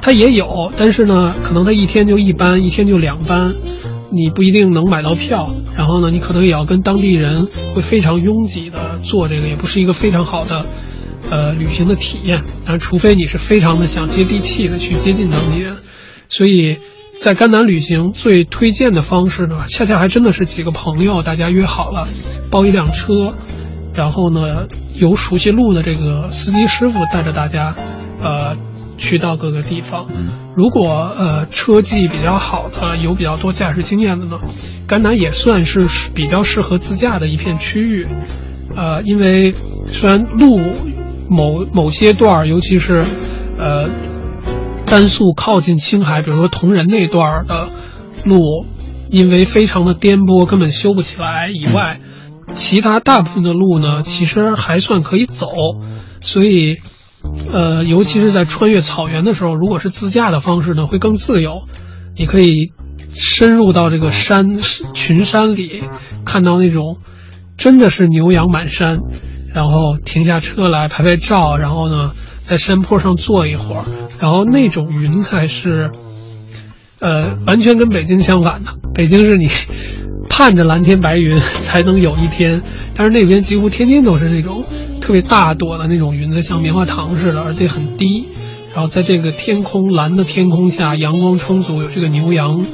[0.00, 3.54] 它也有，但是呢，可能它一天就一班，一天就两班，
[4.10, 5.48] 你不一定能买到票。
[5.76, 10.66] 然后呢，你可能也要跟当地人会非常拥挤的坐这个，也不是一个非常好的，
[11.30, 12.42] 呃，旅行的体验。
[12.66, 15.76] 但除非你是非常的想接地气的去接近当地人，
[16.28, 16.78] 所以
[17.20, 22.06] 在甘南旅行最推荐的方式呢，恰恰还真的是几个朋友大家约好了，
[22.50, 23.34] 包一辆车。
[23.96, 27.76] 然后呢，由熟悉路的这个司机师傅带着大家，
[28.20, 28.56] 呃，
[28.98, 30.08] 去到各个地方。
[30.56, 34.40] 如果呃车技比较好的，有比较多驾驶经验的呢，
[34.88, 38.08] 甘南也算是比较适合自驾的一片区域。
[38.74, 40.58] 呃，因为虽然路
[41.28, 43.04] 某某些段儿，尤其是
[43.58, 43.88] 呃
[44.86, 47.68] 甘肃靠近青海，比如说铜仁那段的
[48.26, 48.66] 路，
[49.10, 52.00] 因为非常的颠簸，根本修不起来以外。
[52.54, 55.48] 其他大部分的路呢，其实还算可以走，
[56.20, 56.76] 所以，
[57.52, 61.62] 呃，尤其是在穿越草原的时候，如果是自驾的方式呢，会更自由。
[62.16, 62.72] 你可以
[63.12, 65.84] 深入到这个山群山里，
[66.24, 66.98] 看到那种
[67.56, 68.98] 真的是牛羊满山，
[69.54, 72.12] 然后停下车来拍拍照，然后呢，
[72.42, 73.84] 在山坡上坐一会儿，
[74.20, 75.90] 然后那种云彩是，
[77.00, 78.72] 呃，完全跟北京相反的。
[78.92, 79.48] 北京是你。
[80.26, 82.62] 盼着蓝天白云才能有一天，
[82.96, 84.64] 但是那边几乎天天都是那种
[85.00, 88.24] 特别大朵的那种云，子，像棉花糖似的，而且很低。
[88.74, 92.64] 然后在这个天空蓝的天空下，阳光充足，有这个牛羊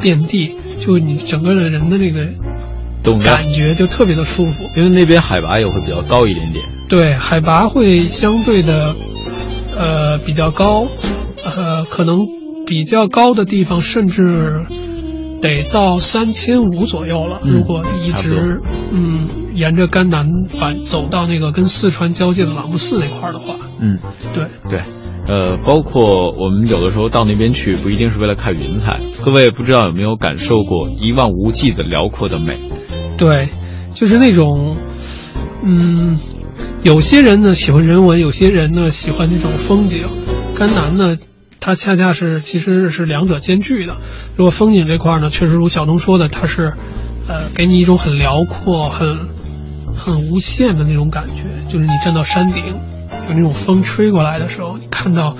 [0.00, 2.28] 遍地，就你整个的人的那个
[3.24, 4.64] 感觉就特别的舒服。
[4.76, 6.64] 因为那边海拔也会比较高一点点。
[6.88, 8.94] 对，海拔会相对的，
[9.78, 10.86] 呃，比较高，
[11.44, 12.20] 呃，可能
[12.66, 14.64] 比较高的地方甚至。
[15.42, 17.40] 得到三千五左右了。
[17.42, 18.60] 如果一直
[18.92, 23.98] 嗯沿着甘南反走到那个跟四川交界的朗木寺那块儿的话，嗯，
[24.34, 24.82] 对对，
[25.30, 28.98] 呃，包括我们有的时候到那边去，不一定是为了看云彩。
[29.24, 32.58] 各位不知道有没有感受过一望无际的辽阔的美？
[33.16, 33.48] 对，
[33.94, 34.76] 就是那种，
[35.64, 36.18] 嗯，
[36.82, 40.04] 有些人呢喜欢人文，有些人呢喜欢那种风景。
[40.58, 41.16] 甘南呢？
[41.60, 43.94] 它恰恰是其实是两者兼具的。
[44.34, 46.72] 如果风景这块呢，确实如小东说的，它是，
[47.28, 49.28] 呃，给你一种很辽阔、很
[49.94, 51.62] 很无限的那种感觉。
[51.70, 52.64] 就是你站到山顶，
[53.30, 55.36] 有那种风吹过来的时候，你看到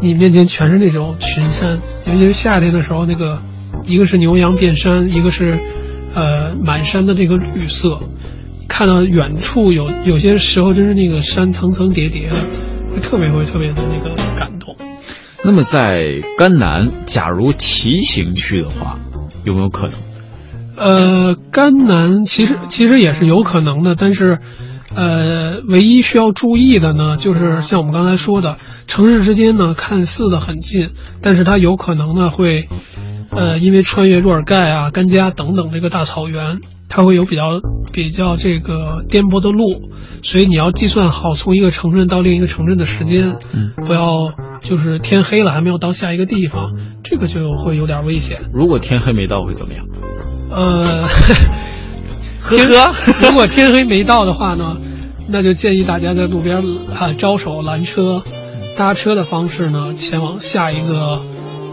[0.00, 3.40] 你面前全是那种群山，尤其是夏天的时候，那个
[3.84, 5.58] 一个是牛羊遍山，一个是
[6.14, 7.98] 呃满山的这个绿色。
[8.68, 12.36] 看到远处有有些时候，真是那个山层层叠叠的，
[12.92, 14.76] 会特别会特别的那个感动。
[15.44, 18.98] 那么在甘南，假如骑行去的话，
[19.44, 19.96] 有没有可能？
[20.76, 24.40] 呃，甘南其实其实也是有可能的，但是，
[24.94, 28.56] 呃，唯一需要注意的呢，就是像我们刚才说的，
[28.86, 30.90] 城市之间呢看似的很近，
[31.22, 32.68] 但是它有可能呢会，
[33.30, 37.60] 呃，因为穿越若尔盖啊、甘加等等这个大草原，它会有比较
[37.92, 39.90] 比较这个颠簸的路，
[40.22, 44.32] 所以你要计算好从一个城镇到另一个城镇的时间，嗯，不要。
[44.62, 46.72] 就是天黑了还没有到下一个地方，
[47.04, 48.38] 这个就会有点危险。
[48.54, 49.86] 如果天黑没到会怎么样？
[50.50, 51.06] 呃，
[52.48, 54.76] 呵呵，如果天黑没到的话呢，
[55.28, 56.58] 那就建议大家在路边
[56.94, 58.22] 啊招手拦车，
[58.76, 61.20] 搭车的方式呢前往下一个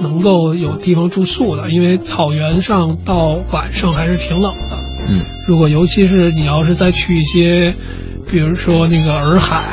[0.02, 4.78] 能够有地方住宿的，因为草原上到晚上还是挺冷的。
[5.10, 7.76] 嗯，如果尤其是你要是再去一些，
[8.30, 9.64] 比如说那个洱海。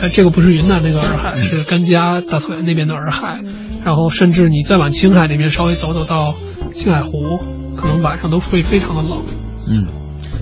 [0.00, 3.38] 呃，这个不是云南那个洱海，是甘家大草原那边的洱海。
[3.84, 6.34] 然后，甚至你再往青海那边稍微走走到
[6.72, 7.36] 青海湖，
[7.76, 9.22] 可能晚上都会非常的冷。
[9.70, 9.86] 嗯，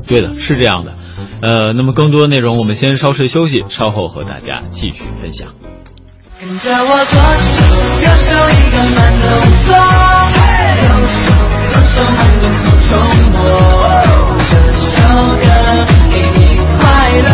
[0.07, 0.95] 对的，是这样的。
[1.43, 5.49] 呃，那么更多内容，我们先稍事休息，稍后和大家继续分享。
[6.41, 7.61] 跟着我左手
[8.05, 9.27] 右手一个慢动
[9.67, 9.71] 作，
[10.83, 11.19] 右手
[11.69, 12.91] 左手慢动作重
[13.33, 13.37] 播。
[14.49, 14.87] 这首
[15.37, 15.45] 歌
[16.11, 16.41] 给你
[16.79, 16.81] 快
[17.19, 17.27] 乐，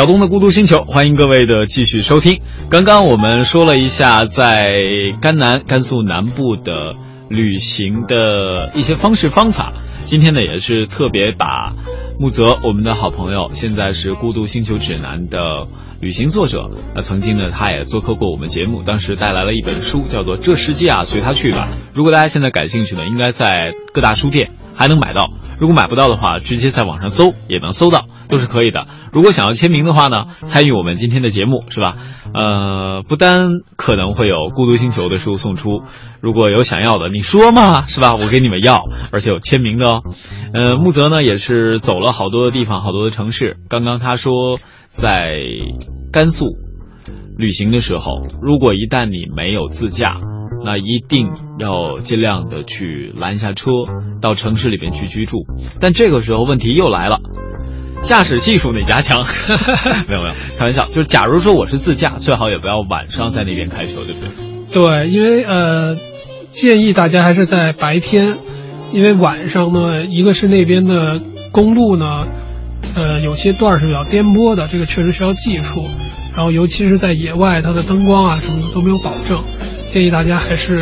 [0.00, 2.40] 小东的孤独星球，欢迎各位的继续收听。
[2.70, 4.82] 刚刚我们说了一下在
[5.20, 6.96] 甘南、甘肃南部的
[7.28, 9.74] 旅行的一些方式方法。
[10.00, 11.74] 今天呢，也是特别把
[12.18, 15.68] 木泽，我们的好朋友，现在是《孤独星球指南》的
[16.00, 16.70] 旅行作者。
[16.94, 21.68] 那曾经呢，他也做客过我们节目，当时带来了一本书，叫做《这世界啊，随他去吧》。
[21.92, 25.28] 如果大家现在感兴趣呢，应该在各大书店还能买到。
[25.58, 28.86] 如果买不到的话，直接在网上搜也能搜到，都是可以的。
[29.12, 31.96] 如果想要签名的话呢，参与我们今天的节目是吧？
[32.32, 35.82] 呃，不单可能会有《孤独星球》的书送出，
[36.20, 38.14] 如果有想要的，你说嘛是吧？
[38.14, 40.02] 我给你们要，而且有签名的哦。
[40.54, 43.56] 呃，木泽呢也是走了好多的地方，好多的城市。
[43.68, 44.58] 刚刚他说
[44.88, 45.40] 在
[46.12, 46.56] 甘肃
[47.36, 50.14] 旅行的时候，如果一旦你没有自驾，
[50.64, 53.70] 那一定要尽量的去拦下车，
[54.20, 55.38] 到城市里边去居住。
[55.80, 57.20] 但这个时候问题又来了，
[58.02, 59.24] 驾驶技术哪家强。
[60.08, 64.20] 没有没有，开玩笑，就是假如说我是自驾，最好也不要晚上在那边开车，对不
[64.72, 65.08] 对，对？
[65.10, 65.96] 因为呃，
[66.50, 68.36] 建议大家还是在白天，
[68.92, 71.20] 因为晚上呢，一个是那边的
[71.52, 72.26] 公路呢，
[72.96, 75.84] 呃，有些段是比较颠簸的，这个确实需要技术。
[76.34, 79.42] 然后尤其是在野外，它的灯光啊什么的都没有保证，
[79.88, 80.80] 建议大家还是，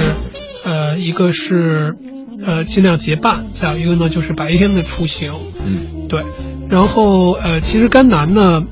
[0.65, 1.97] 呃，一个是
[2.45, 5.33] 呃尽量结伴，再有一个呢就是白天的出行。
[5.65, 6.23] 嗯，对。
[6.69, 8.63] 然后呃，其实甘南呢，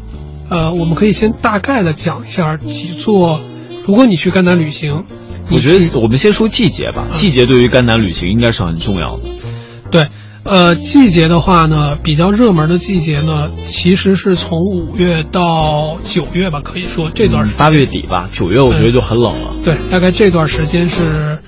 [0.48, 3.40] 呃，我们可以先大概的讲一下几座，
[3.86, 5.04] 如果你去甘南旅行，
[5.50, 9.22] 我觉得我们先说季节吧，季节对于甘南旅行应该是很重要的。
[9.90, 10.06] 对。
[10.48, 19.52] 呃，季节的话呢，比较热门的季节呢，其实是从五月到九月吧，可以说这段时间八月底吧，九月我觉得就很冷了。
[19.64, 21.40] 对，大概这段时间是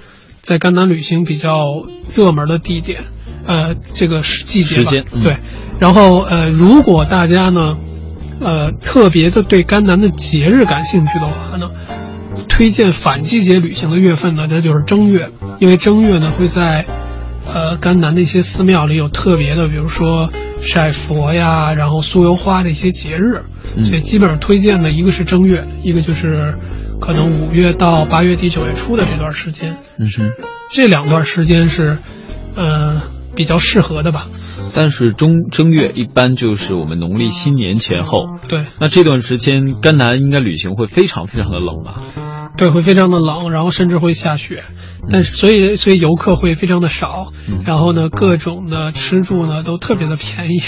[0.42, 1.86] 在甘南旅行比较
[2.16, 3.04] 热门的地点，
[3.46, 5.36] 呃，这个是季节时间、嗯、对。
[5.78, 7.76] 然后呃，如果大家呢，
[8.40, 11.70] 呃，特别的对甘南的节日感兴趣的话呢，
[12.48, 16.84] 推荐反季节旅行的月份呢，那就是正月，因为正月呢会在。
[17.54, 23.40] 呃，甘南的一些寺庙里有特别的，比如说晒佛呀，然后酥油花的一些节日，
[23.74, 26.54] 嗯、所以基本上推荐的一个是正月，一个就是
[27.00, 29.74] 可能五月到八月底九月初的这段时间。
[29.96, 30.30] 嗯哼，
[30.70, 31.96] 这两段时间是，
[32.54, 33.00] 呃，
[33.38, 34.26] 比较适合的吧。
[34.74, 38.26] 但是中正月一般就是我们农历新年前后。
[38.48, 38.66] 对。
[38.80, 42.02] 那这段时间甘南应该旅行会非常非常的冷吧？
[42.56, 44.64] 对，会非常的冷，然后甚至会下雪，
[45.12, 50.60] 但是所以所以游客会非常的少，嗯、然后呢，各种的吃住呢都特别的便宜。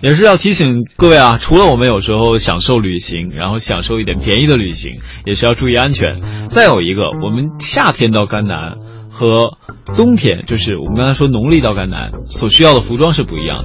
[0.00, 6.14] 也是要提醒各位啊，除了我们有时候享受旅行，然后享受一点便宜的旅行，也是要注意安全。
[6.48, 8.76] 再有一个，我们夏天到甘南
[9.22, 9.56] 和
[9.96, 13.64] 冬天，就是我们刚才说农历到甘南所需要的服装是不一样的。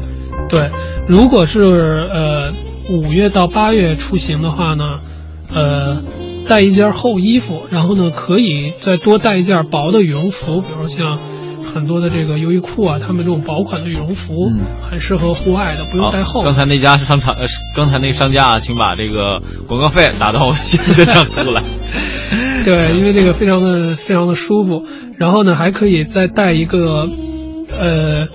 [0.50, 0.70] 对，
[1.10, 1.60] 如果是
[2.14, 2.54] 呃
[2.92, 5.00] 五月到八月出行的话呢，
[5.54, 5.98] 呃。
[6.48, 11.20] 带一件厚衣服，然后呢，可以再多带一件薄的羽绒服，比如像
[11.62, 16.44] 很多的这个优衣库啊，他们这种薄款的羽绒服，嗯，很适合户外的，不用带厚。
[16.44, 17.46] 刚才那家商场，呃，
[17.76, 21.62] 刚才那个商家啊，请把这个广告费打到我现在的账户来。
[22.68, 24.84] 对，因为这个非常的非常的舒服，
[25.18, 27.08] 然后呢，还可以再带一个
[27.80, 28.28] 呃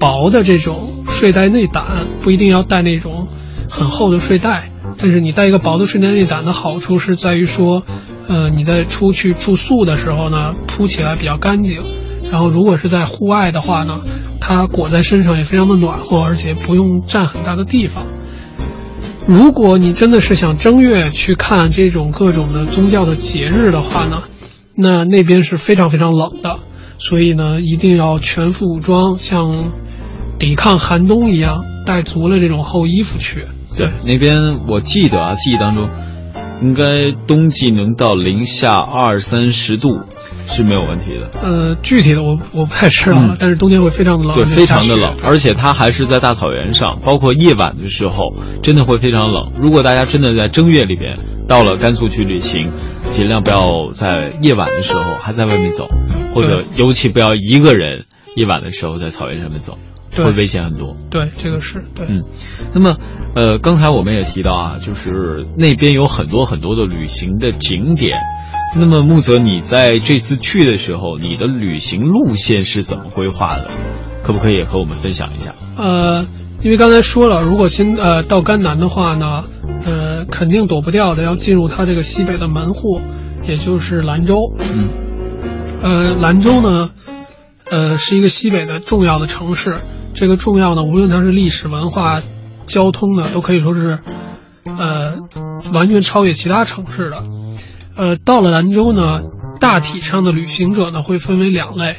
[0.00, 1.84] 薄的这种睡袋内胆，
[2.22, 3.28] 不一定要带那种
[3.68, 4.70] 很厚的睡袋。
[4.96, 7.82] 但是你带一个薄的睡袋内胆的好处是在于说，
[8.26, 11.82] 呃，你在出去住宿的时候呢，铺起来比较干净。
[12.32, 14.00] 然后如果是在户外的话呢，
[14.40, 18.06] 它裹在身上也非常的暖和，而且不用占很大的地方。
[19.26, 24.22] 如果你真的是想正月去看这种各种的宗教的节日的话呢，
[24.76, 26.60] 那那边是非常非常冷的，
[26.98, 29.72] 所以呢，一定要全副武装，像
[30.38, 33.46] 抵抗寒冬一样，带足了这种厚衣服去。
[33.76, 35.88] 对，那边我记得啊，记忆当中，
[36.62, 40.00] 应该冬季能到零下二三十度，
[40.46, 41.40] 是没有问题的。
[41.42, 49.52] 呃，具体的我我不太知道了，嗯但是冬天会非常的冷，对，非常的冷，而且它还是在大草原上，包括夜晚的时候，真的会非常冷。
[49.60, 52.70] 如果大家真的在正月里边到了甘肃去旅行，
[53.12, 55.86] 尽量不要在夜晚的时候还在外面走，
[56.34, 60.96] 或者尤其不要一个人夜晚的时候在草原上面走，对会危险很多。
[61.10, 62.06] 对，这个是对。
[62.08, 62.24] 嗯，
[62.74, 62.96] 那么，
[63.34, 68.18] 呃，刚才我们也提到啊，就是那边有很多很多的旅行的景点。
[68.78, 73.68] 那么木泽，你在这次去的时候，你的旅行路线是怎么规划的？
[74.22, 75.54] 可不可以也和我们分享一下？
[75.78, 76.26] 呃，
[76.62, 79.44] 因为刚才说了，如果先呃到甘南的话呢，
[79.86, 83.00] 呃，肯定躲不掉的，要进入它这个西北的门户，
[83.46, 84.34] 也就是兰州。
[84.74, 84.88] 嗯，
[85.82, 86.90] 呃，兰州呢，
[87.70, 89.76] 呃，是一个西北的重要的城市。
[90.16, 92.20] 这个重要呢，无论它是历史文化、
[92.66, 94.00] 交通呢，都可以说是，
[94.64, 95.18] 呃，
[95.74, 97.22] 完全超越其他城市的。
[97.96, 99.20] 呃，到了兰州呢，
[99.60, 101.98] 大体上的旅行者呢会分为两类，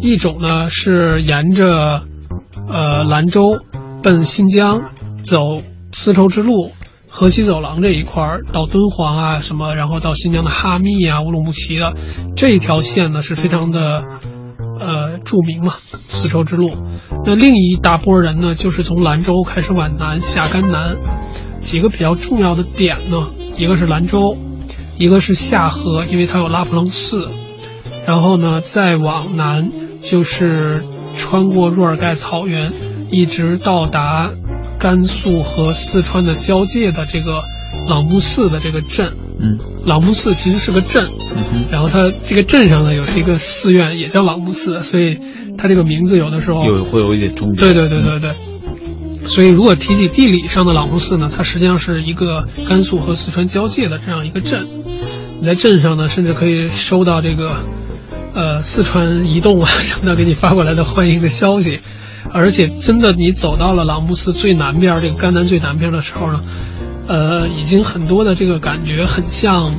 [0.00, 2.02] 一种呢是沿着
[2.68, 3.60] 呃兰州
[4.02, 4.82] 奔新疆
[5.22, 5.38] 走
[5.92, 6.72] 丝绸之路、
[7.08, 11.94] 河西走廊这一块儿，到敦煌啊什么，然后到新疆的哈密啊、乌鲁木齐的
[12.36, 14.04] 这一条线呢是非常的
[14.78, 15.74] 呃著名嘛，
[16.08, 16.70] 丝绸之路。
[17.24, 20.96] 那另一大波人呢，就是从兰州开始往南下甘南，
[21.60, 24.36] 几个比较重要的点呢，一个是兰州。
[25.00, 27.28] 一个是下河，因为它有拉卜楞寺，
[28.04, 29.70] 然后呢，再往南
[30.02, 30.82] 就是
[31.16, 32.72] 穿过若尔盖草原，
[33.08, 34.28] 一直到达
[34.80, 37.44] 甘肃和四川的交界的这个
[37.88, 39.12] 朗木寺的这个镇。
[39.40, 45.18] 嗯，朗木寺其实是个镇，嗯然后它这个镇上呢有一个寺院，也叫朗木寺，所以
[45.56, 47.60] 它这个名字有的时候有会有一点重叠。
[47.60, 48.30] 对对对对对。
[49.24, 54.66] 所以，如果提起地理上的朗木寺呢，它实际上是一个甘肃和四川交界的这样一个镇。
[55.40, 57.50] 你在镇上呢，甚至可以收到这个，
[58.34, 61.80] 呃，四川移动啊什么的给你发过来的欢迎的消息。
[62.32, 66.40] 而且，真的你走到了朗木寺最南边这个甘南最南边的时候呢，
[67.08, 69.70] 呃，已经很多的这个感觉很像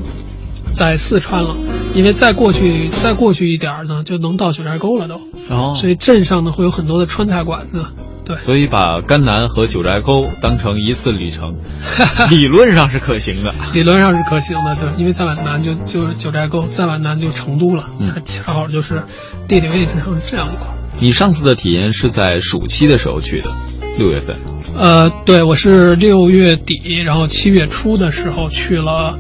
[0.74, 1.56] 在四川了，
[1.96, 5.22] 因为再过去再过去一点儿呢，就能到九寨沟了都。
[5.50, 7.86] 哦，所以镇上呢会有很多的川菜馆子。
[8.26, 11.56] 对，所以把甘南和九寨沟当成一次旅程，
[12.30, 13.52] 理论上是可行的。
[13.74, 19.04] 理论上是可行的，对，因为再往南就就是九寨沟，再往南就成都了，嗯它恰好就是
[19.48, 20.68] 地理位置上是这样一块。
[21.00, 23.50] 你上次的体验是在暑期的时候去的，
[23.98, 24.38] 六月份。
[24.78, 26.76] 呃，对，我是六月底，
[27.06, 29.18] 然后七月初的时候去了，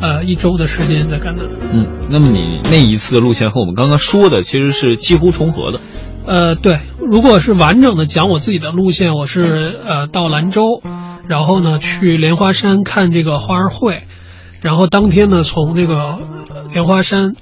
[0.00, 1.46] 呃，一周的时间在甘南。
[1.72, 5.80] 嗯，那么你那一次的路线和我们刚刚说的其实是几乎重合的。
[6.26, 10.82] 呃，对，如果是完整的讲我自己的路线，我是呃到兰州，
[11.28, 13.98] 然后呢去莲花山看这个花儿会，
[14.62, 17.34] 然后当天呢从这个呃莲花山，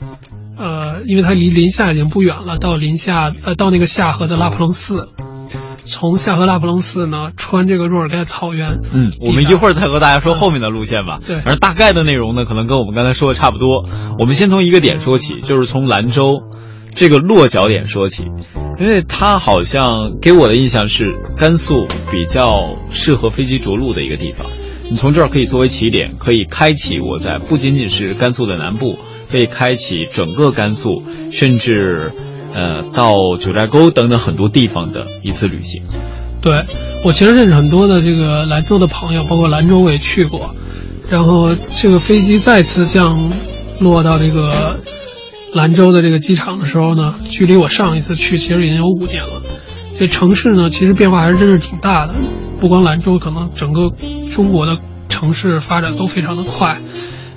[0.59, 5.09] 呃，因为它离临夏已经不远了，到临夏呃到那个夏河的拉卜楞寺，
[5.87, 11.19] 从夏河拉卜楞寺呢穿这个若尔盖草原，嗯，我们一会儿再和大家说后面的路线吧。
[11.25, 13.85] 对反正大概的内容呢，可能跟我们刚才说的差不多。
[14.19, 16.43] 我们先从一个点说起，就是从兰州
[16.95, 18.25] 这个落脚点说起，
[18.79, 24.47] 因为它好像给我的印象是甘肃比较适合飞机着陆的一个地方。
[24.91, 28.99] 你从这儿可以作为起点，可以开启我在不仅仅是甘肃的南部，
[29.31, 32.13] 可以开启整个甘肃，甚至
[32.55, 35.83] 呃到九寨沟等等很多地方的一次旅行。
[36.41, 36.63] 对
[37.05, 40.55] 我其实认识很多的这个兰州的朋友，包括兰州我也去过。
[41.11, 43.31] 然后这个飞机再次降
[43.81, 44.79] 落到这个
[45.53, 49.43] 兰州的这个机场的时候呢，距离我上一次去其实已经有五年了。
[49.99, 52.15] 这城市呢，其实变化还是真是挺大的。
[52.61, 53.91] 不光兰州，可能整个
[54.33, 54.77] 中国的
[55.09, 56.79] 城市发展都非常的快。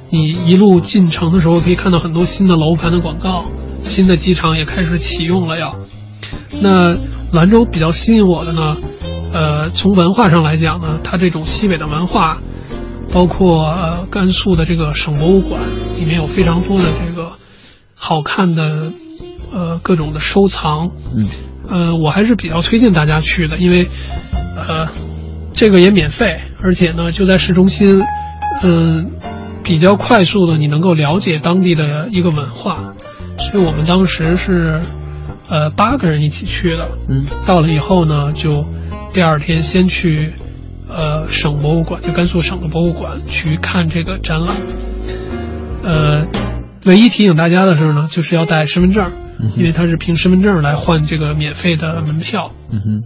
[0.09, 3.45] 你一路进城的时候，可以看到很多新的楼盘的广告，
[3.88, 5.76] 新的机场也开始启用了要。
[6.62, 6.96] 那
[7.32, 8.78] 兰州比较吸引我的呢，
[9.34, 12.40] 呃，从文化上来讲呢，它这种西北的文化，
[13.12, 15.62] 包括呃甘肃的这个省博物馆，
[16.00, 17.32] 里面有非常多的这个
[17.96, 18.92] 好看的
[19.52, 21.28] 呃各种的收藏，嗯，
[21.70, 23.90] 呃，我还是比较推荐大家去的，因为
[24.56, 24.88] 呃
[25.54, 28.04] 这个也免费，而且呢就在市中心，
[28.64, 29.12] 嗯、
[29.64, 32.94] 比较快速的你能够了解当地的一个文化，
[33.38, 34.80] 所以我们当时是
[35.50, 38.66] 呃八个人一起去的，嗯，到了以后呢，就
[39.14, 40.34] 第二天先去
[40.90, 44.56] 呃省博物馆，就甘肃省的博物馆去看这个展览。
[45.84, 46.28] 呃，
[46.86, 52.52] 唯一提醒大家的是呢，就是要带身份证，嗯因为它是凭身份证来换这个免费的门票。
[52.70, 53.04] 嗯哼，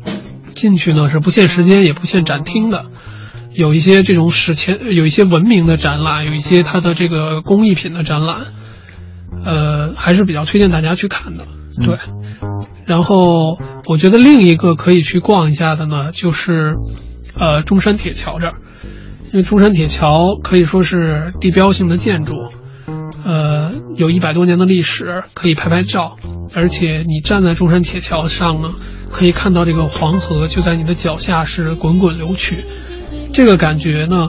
[0.55, 2.85] 进去呢是不限时间，也不限展厅的。
[3.53, 8.37] 有一些这种史前，有一些文明的展览，有一些它的这个工艺品的展览。
[9.45, 11.45] 呃，还是比较推荐大家去看的。
[11.79, 11.85] 嗯。
[11.85, 11.97] 对，
[12.85, 13.57] 然后
[13.87, 16.75] 我觉得另一个可以去逛一下的呢，就是
[17.39, 18.55] 呃中山铁桥这儿，
[19.31, 22.33] 因为中山铁桥可以说是地标性的建筑，
[23.23, 26.17] 呃，有一百多年的历史，可以拍拍照，
[26.53, 28.69] 而且你站在中山铁桥上呢，
[29.09, 32.57] 可以看到这个黄河就在你的脚下是滚滚流去，
[33.33, 34.27] 这个感觉呢，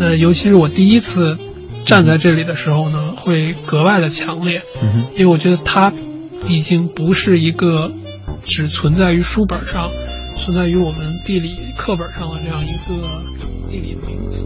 [0.00, 1.36] 呃，尤其是我第一次
[1.84, 5.92] 站在这里的时候呢，会格外的强烈，嗯因为我觉得它
[6.48, 7.92] 已经不是一个
[8.42, 9.88] 只存在于书本上、
[10.36, 13.22] 存在于我们地理课本上的这样一个
[13.70, 14.42] 地理的名词。